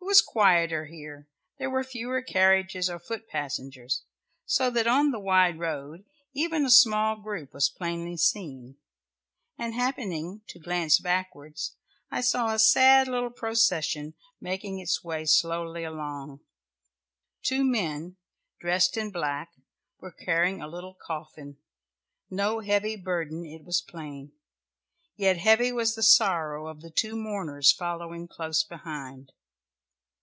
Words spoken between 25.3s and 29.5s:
heavy was the sorrow of the two mourners following close behind.